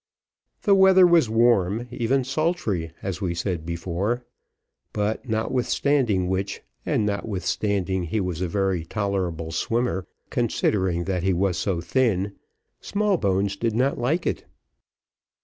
The 0.63 0.73
weather 0.73 1.05
was 1.05 1.29
warm, 1.29 1.87
even 1.91 2.23
sultry, 2.23 2.91
as 3.03 3.21
we 3.21 3.35
said 3.35 3.67
before; 3.67 4.25
but 4.93 5.29
notwithstanding 5.29 6.27
which, 6.27 6.61
and 6.87 7.05
notwithstanding 7.05 8.05
he 8.05 8.19
was 8.19 8.41
a 8.41 8.47
very 8.47 8.83
tolerable 8.83 9.51
swimmer, 9.51 10.07
considering 10.31 11.03
that 11.03 11.21
he 11.21 11.33
was 11.33 11.59
so 11.59 11.81
thin, 11.81 12.33
Smallbones 12.79 13.55
did 13.57 13.75
not 13.75 13.99
like 13.99 14.25
it. 14.25 14.45